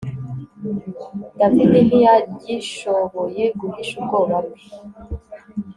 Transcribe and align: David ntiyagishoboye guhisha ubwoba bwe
David 1.37 1.69
ntiyagishoboye 1.87 3.43
guhisha 3.59 3.93
ubwoba 4.01 4.37
bwe 4.45 4.61